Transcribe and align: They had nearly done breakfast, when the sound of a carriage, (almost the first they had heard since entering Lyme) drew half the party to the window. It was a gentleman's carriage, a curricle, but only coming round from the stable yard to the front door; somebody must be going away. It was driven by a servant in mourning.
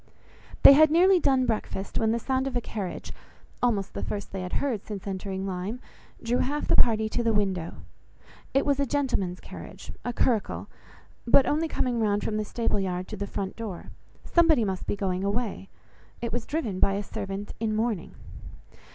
They 0.63 0.73
had 0.73 0.89
nearly 0.89 1.19
done 1.19 1.45
breakfast, 1.45 1.99
when 1.99 2.11
the 2.11 2.17
sound 2.17 2.47
of 2.47 2.55
a 2.55 2.59
carriage, 2.59 3.11
(almost 3.61 3.93
the 3.93 4.01
first 4.03 4.31
they 4.31 4.41
had 4.41 4.53
heard 4.53 4.83
since 4.83 5.05
entering 5.05 5.45
Lyme) 5.45 5.79
drew 6.23 6.39
half 6.39 6.67
the 6.67 6.75
party 6.75 7.07
to 7.09 7.21
the 7.21 7.35
window. 7.35 7.73
It 8.51 8.65
was 8.65 8.79
a 8.79 8.87
gentleman's 8.87 9.39
carriage, 9.39 9.91
a 10.03 10.11
curricle, 10.11 10.67
but 11.27 11.45
only 11.45 11.67
coming 11.67 11.99
round 11.99 12.23
from 12.23 12.37
the 12.37 12.45
stable 12.45 12.79
yard 12.79 13.07
to 13.09 13.15
the 13.15 13.27
front 13.27 13.55
door; 13.55 13.91
somebody 14.23 14.65
must 14.65 14.87
be 14.87 14.95
going 14.95 15.23
away. 15.23 15.69
It 16.19 16.33
was 16.33 16.47
driven 16.47 16.79
by 16.79 16.93
a 16.93 17.03
servant 17.03 17.53
in 17.59 17.75
mourning. 17.75 18.15